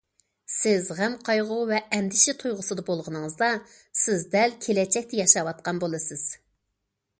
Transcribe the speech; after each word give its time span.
سىز 0.51 0.87
غەم- 0.99 1.17
قايغۇ 1.27 1.57
ۋە 1.71 1.81
ئەندىشە 1.97 2.35
تۇيغۇسىدا 2.39 2.87
بولغىنىڭىزدا 2.89 3.51
سىز 4.05 4.27
دەل 4.37 4.59
كېلەچەكتە 4.67 5.23
ياشاۋاتقان 5.23 5.83
بولىسىز. 5.87 6.29